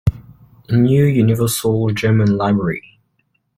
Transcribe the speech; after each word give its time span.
New 0.71 1.05
Universal 1.05 1.89
German 1.93 2.35
Library. 2.35 2.99